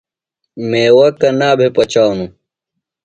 [0.69, 2.31] میوہ کنا بھےۡ پچانوۡ؟